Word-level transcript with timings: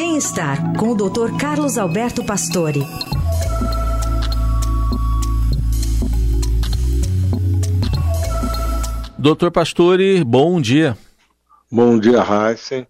Bem-estar 0.00 0.78
com 0.78 0.90
o 0.90 0.94
Dr. 0.94 1.36
Carlos 1.40 1.76
Alberto 1.76 2.24
Pastore. 2.24 2.86
Doutor 9.18 9.50
Pastore, 9.50 10.22
bom 10.22 10.60
dia. 10.60 10.96
Bom 11.68 11.98
dia, 11.98 12.20
Heisen. 12.20 12.86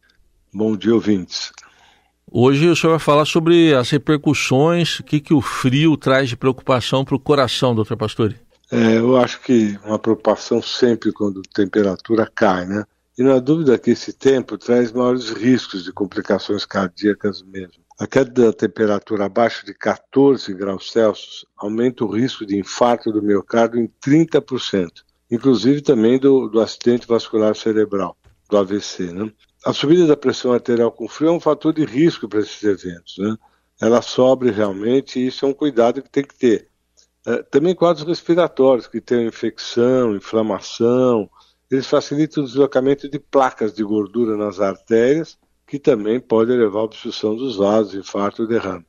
Bom 0.52 0.76
dia, 0.76 0.92
ouvintes. 0.92 1.50
Hoje 2.30 2.68
o 2.68 2.76
senhor 2.76 2.90
vai 2.90 2.98
falar 2.98 3.24
sobre 3.24 3.74
as 3.74 3.88
repercussões, 3.88 4.98
o 4.98 5.02
que, 5.02 5.18
que 5.18 5.32
o 5.32 5.40
frio 5.40 5.96
traz 5.96 6.28
de 6.28 6.36
preocupação 6.36 7.06
para 7.06 7.16
o 7.16 7.18
coração, 7.18 7.74
doutor 7.74 7.96
Pastore. 7.96 8.36
É, 8.70 8.98
eu 8.98 9.16
acho 9.16 9.40
que 9.40 9.78
uma 9.82 9.98
preocupação 9.98 10.60
sempre 10.60 11.10
quando 11.10 11.40
a 11.40 11.54
temperatura 11.54 12.30
cai, 12.34 12.66
né? 12.66 12.84
E 13.18 13.22
não 13.24 13.34
há 13.34 13.40
dúvida 13.40 13.76
que 13.76 13.90
esse 13.90 14.12
tempo 14.12 14.56
traz 14.56 14.92
maiores 14.92 15.30
riscos 15.30 15.82
de 15.82 15.92
complicações 15.92 16.64
cardíacas 16.64 17.42
mesmo. 17.42 17.82
A 17.98 18.06
queda 18.06 18.30
da 18.30 18.52
temperatura 18.52 19.24
abaixo 19.24 19.66
de 19.66 19.74
14 19.74 20.54
graus 20.54 20.92
Celsius 20.92 21.44
aumenta 21.56 22.04
o 22.04 22.08
risco 22.08 22.46
de 22.46 22.56
infarto 22.56 23.10
do 23.10 23.20
miocárdio 23.20 23.80
em 23.80 23.88
30%, 24.00 25.02
inclusive 25.28 25.80
também 25.80 26.16
do, 26.16 26.48
do 26.48 26.60
acidente 26.60 27.08
vascular 27.08 27.56
cerebral, 27.56 28.16
do 28.48 28.56
AVC. 28.56 29.12
Né? 29.12 29.32
A 29.64 29.72
subida 29.72 30.06
da 30.06 30.16
pressão 30.16 30.52
arterial 30.52 30.92
com 30.92 31.08
frio 31.08 31.30
é 31.30 31.32
um 31.32 31.40
fator 31.40 31.72
de 31.72 31.84
risco 31.84 32.28
para 32.28 32.38
esses 32.38 32.62
eventos. 32.62 33.18
Né? 33.18 33.36
Ela 33.80 34.00
sobe 34.00 34.52
realmente 34.52 35.18
e 35.18 35.26
isso 35.26 35.44
é 35.44 35.48
um 35.48 35.52
cuidado 35.52 36.00
que 36.00 36.08
tem 36.08 36.22
que 36.22 36.38
ter. 36.38 36.68
É, 37.26 37.42
também 37.42 37.74
quadros 37.74 38.06
respiratórios, 38.06 38.86
que 38.86 39.00
têm 39.00 39.26
infecção, 39.26 40.14
inflamação, 40.14 41.28
eles 41.70 41.86
facilitam 41.86 42.42
o 42.42 42.46
deslocamento 42.46 43.08
de 43.08 43.18
placas 43.18 43.74
de 43.74 43.82
gordura 43.82 44.36
nas 44.36 44.60
artérias, 44.60 45.38
que 45.66 45.78
também 45.78 46.18
pode 46.18 46.50
levar 46.50 46.80
à 46.80 46.84
obstrução 46.84 47.36
dos 47.36 47.56
vasos, 47.56 47.94
infarto 47.94 48.44
e 48.44 48.48
derrame. 48.48 48.86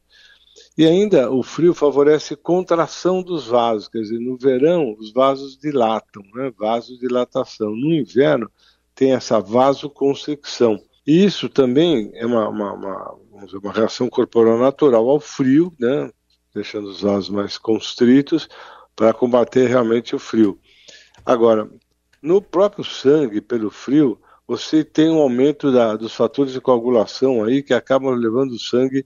E 0.77 0.85
ainda 0.85 1.29
o 1.29 1.43
frio 1.43 1.73
favorece 1.73 2.35
contração 2.35 3.21
dos 3.21 3.47
vasos, 3.47 3.89
quer 3.89 3.99
dizer, 3.99 4.19
no 4.19 4.37
verão 4.37 4.95
os 4.97 5.11
vasos 5.11 5.57
dilatam, 5.57 6.23
né? 6.33 6.51
vasodilatação. 6.57 7.71
No 7.71 7.93
inverno 7.93 8.49
tem 8.95 9.13
essa 9.13 9.39
vasoconstricção. 9.39 10.81
E 11.05 11.23
isso 11.25 11.49
também 11.49 12.11
é 12.13 12.25
uma, 12.25 12.47
uma, 12.47 12.73
uma, 12.73 13.45
dizer, 13.45 13.57
uma 13.57 13.73
reação 13.73 14.09
corporal 14.09 14.57
natural 14.57 15.09
ao 15.09 15.19
frio, 15.19 15.73
né? 15.77 16.11
deixando 16.53 16.87
os 16.87 17.01
vasos 17.01 17.29
mais 17.29 17.57
constritos, 17.57 18.47
para 18.95 19.13
combater 19.13 19.67
realmente 19.67 20.15
o 20.15 20.19
frio. 20.19 20.59
Agora, 21.25 21.69
no 22.21 22.41
próprio 22.41 22.83
sangue, 22.83 23.41
pelo 23.41 23.69
frio, 23.69 24.19
você 24.47 24.83
tem 24.83 25.09
um 25.09 25.19
aumento 25.19 25.71
da, 25.71 25.95
dos 25.95 26.13
fatores 26.13 26.53
de 26.53 26.61
coagulação 26.61 27.43
aí 27.43 27.61
que 27.61 27.73
acabam 27.73 28.13
levando 28.15 28.51
o 28.51 28.59
sangue 28.59 29.05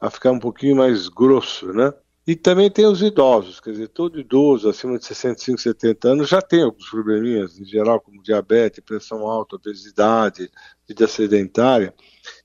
a 0.00 0.10
ficar 0.10 0.32
um 0.32 0.38
pouquinho 0.38 0.76
mais 0.76 1.08
grosso, 1.08 1.72
né? 1.72 1.92
E 2.26 2.36
também 2.36 2.70
tem 2.70 2.86
os 2.86 3.02
idosos, 3.02 3.60
quer 3.60 3.72
dizer, 3.72 3.88
todo 3.88 4.20
idoso 4.20 4.68
acima 4.68 4.98
de 4.98 5.04
65, 5.04 5.60
70 5.60 6.08
anos 6.08 6.28
já 6.28 6.40
tem 6.40 6.62
alguns 6.62 6.88
probleminhas, 6.88 7.58
em 7.58 7.64
geral, 7.64 8.00
como 8.00 8.22
diabetes, 8.22 8.84
pressão 8.84 9.26
alta, 9.26 9.56
obesidade, 9.56 10.50
vida 10.86 11.06
sedentária, 11.08 11.94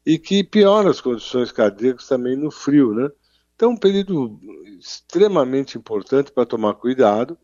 e 0.05 0.17
que 0.17 0.43
piora 0.43 0.89
as 0.89 1.01
condições 1.01 1.51
cardíacas 1.51 2.07
também 2.07 2.35
no 2.35 2.49
frio, 2.49 2.93
né? 2.93 3.09
Então, 3.55 3.71
um 3.71 3.77
período 3.77 4.39
extremamente 4.79 5.77
importante 5.77 6.31
para 6.31 6.45
tomar 6.45 6.73
cuidado, 6.75 7.37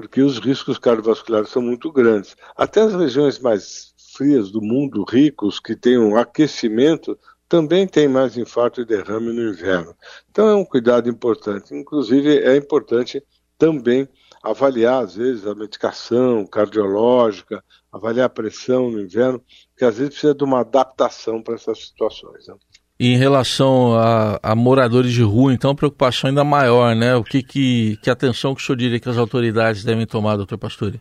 porque 0.00 0.22
os 0.22 0.38
riscos 0.38 0.78
cardiovasculares 0.78 1.48
são 1.48 1.60
muito 1.60 1.90
grandes. 1.90 2.36
Até 2.56 2.82
as 2.82 2.94
regiões 2.94 3.40
mais 3.40 3.92
frias 4.16 4.48
do 4.48 4.62
mundo, 4.62 5.02
ricos, 5.02 5.58
que 5.58 5.74
têm 5.74 5.98
um 5.98 6.16
aquecimento, 6.16 7.18
também 7.48 7.84
tem 7.84 8.06
mais 8.06 8.36
infarto 8.36 8.80
e 8.80 8.84
derrame 8.84 9.32
no 9.32 9.50
inverno. 9.50 9.92
Então 10.30 10.48
é 10.48 10.54
um 10.54 10.64
cuidado 10.64 11.08
importante. 11.08 11.74
Inclusive 11.74 12.38
é 12.38 12.56
importante 12.56 13.20
também 13.58 14.08
avaliar 14.40 15.02
às 15.02 15.16
vezes 15.16 15.44
a 15.48 15.54
medicação 15.56 16.46
cardiológica, 16.46 17.60
avaliar 17.90 18.26
a 18.26 18.30
pressão 18.30 18.92
no 18.92 19.00
inverno, 19.00 19.42
que 19.76 19.84
às 19.84 19.96
vezes 19.96 20.12
precisa 20.12 20.32
de 20.32 20.44
uma 20.44 20.60
adaptação 20.60 21.42
para 21.42 21.56
essas 21.56 21.88
situações. 21.88 22.46
Né? 22.46 22.54
Em 23.00 23.16
relação 23.16 23.94
a, 23.94 24.40
a, 24.42 24.54
moradores 24.56 25.12
de 25.12 25.22
rua, 25.22 25.52
então 25.52 25.74
preocupação 25.74 26.28
ainda 26.28 26.42
maior, 26.42 26.96
né? 26.96 27.14
O 27.14 27.22
que, 27.22 27.42
que, 27.42 27.96
que 28.02 28.10
atenção 28.10 28.54
que 28.54 28.60
o 28.60 28.64
senhor 28.64 28.76
diria 28.76 28.98
que 28.98 29.08
as 29.08 29.16
autoridades 29.16 29.84
devem 29.84 30.06
tomar, 30.06 30.36
doutor 30.36 30.58
Pastore? 30.58 31.00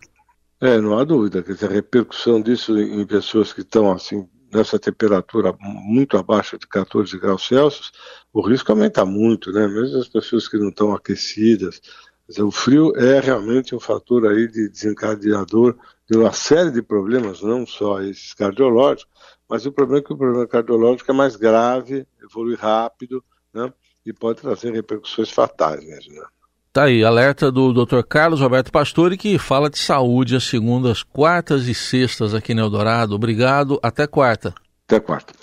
É, 0.62 0.80
não 0.80 0.98
há 0.98 1.04
dúvida, 1.04 1.42
que 1.42 1.66
a 1.66 1.68
repercussão 1.68 2.42
disso 2.42 2.78
em 2.78 3.06
pessoas 3.06 3.52
que 3.52 3.62
estão 3.62 3.92
assim 3.92 4.28
nessa 4.54 4.80
temperatura 4.80 5.54
muito 5.60 6.18
abaixo 6.18 6.58
de 6.58 6.68
14 6.68 7.18
graus 7.20 7.46
Celsius, 7.46 7.92
o 8.34 8.42
risco 8.42 8.72
aumenta 8.72 9.06
muito, 9.06 9.52
né? 9.52 9.68
Mesmo 9.68 10.00
as 10.00 10.08
pessoas 10.08 10.48
que 10.48 10.58
não 10.58 10.70
estão 10.70 10.94
aquecidas. 10.94 11.82
Dizer, 12.28 12.44
o 12.44 12.52
frio 12.52 12.92
é 12.98 13.20
realmente 13.20 13.74
um 13.74 13.80
fator 13.80 14.28
aí 14.28 14.48
de 14.48 14.70
desencadeador 14.70 15.76
de 16.10 16.18
uma 16.18 16.32
série 16.34 16.72
de 16.72 16.82
problemas, 16.82 17.42
não 17.42 17.66
só 17.66 18.02
esses 18.02 18.34
cardiológicos, 18.34 19.08
mas 19.50 19.66
o 19.66 19.72
problema 19.72 20.00
é 20.00 20.04
que 20.04 20.14
o 20.14 20.18
problema 20.18 20.48
cardiológico 20.48 21.10
é 21.10 21.14
mais 21.14 21.36
grave, 21.36 22.06
evolui 22.22 22.56
rápido, 22.56 23.24
né? 23.54 23.72
E 24.06 24.12
pode 24.12 24.42
trazer 24.42 24.74
repercussões 24.74 25.30
fatais 25.30 25.84
né? 25.86 26.24
Tá 26.72 26.84
aí, 26.84 27.04
alerta 27.04 27.52
do 27.52 27.74
Dr. 27.74 28.04
Carlos 28.04 28.40
Roberto 28.40 28.72
Pastore, 28.72 29.18
que 29.18 29.40
fala 29.40 29.70
de 29.70 29.80
saúde 29.80 30.36
às 30.36 30.44
segundas, 30.44 31.02
quartas 31.02 31.68
e 31.68 31.74
sextas 31.74 32.36
aqui 32.36 32.54
no 32.54 32.62
Eldorado. 32.62 33.16
Obrigado, 33.16 33.80
até 33.82 34.06
quarta. 34.06 34.54
Até 34.86 35.00
quarta. 35.00 35.34